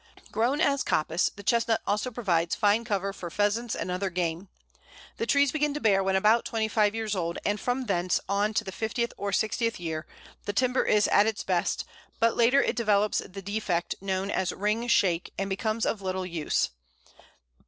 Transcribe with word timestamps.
Grown 0.31 0.59
as 0.59 0.81
coppice, 0.81 1.29
the 1.29 1.43
Chestnut 1.43 1.79
also 1.85 2.09
provides 2.09 2.55
fine 2.55 2.83
cover 2.83 3.13
for 3.13 3.29
pheasants 3.29 3.75
and 3.75 3.91
other 3.91 4.09
game. 4.09 4.49
The 5.17 5.27
trees 5.27 5.51
begin 5.51 5.75
to 5.75 5.79
bear 5.79 6.03
when 6.03 6.15
about 6.15 6.43
twenty 6.43 6.67
five 6.67 6.95
years 6.95 7.15
old, 7.15 7.37
and 7.45 7.59
from 7.59 7.85
thence 7.85 8.19
on 8.27 8.55
to 8.55 8.63
the 8.63 8.71
fiftieth 8.71 9.13
or 9.15 9.31
sixtieth 9.31 9.79
year 9.79 10.07
the 10.45 10.53
timber 10.53 10.83
is 10.85 11.07
at 11.09 11.27
its 11.27 11.43
best, 11.43 11.85
but 12.19 12.35
later 12.35 12.63
it 12.63 12.75
develops 12.75 13.19
the 13.19 13.43
defect 13.43 13.93
known 14.01 14.31
as 14.31 14.51
"ring 14.51 14.87
shake," 14.87 15.33
and 15.37 15.51
becomes 15.51 15.85
of 15.85 16.01
little 16.01 16.25
use. 16.25 16.71